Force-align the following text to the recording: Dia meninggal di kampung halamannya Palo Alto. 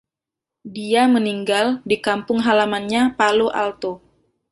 Dia 0.75 1.03
meninggal 1.15 1.67
di 1.89 1.97
kampung 2.07 2.39
halamannya 2.47 3.01
Palo 3.19 3.47
Alto. 3.63 3.91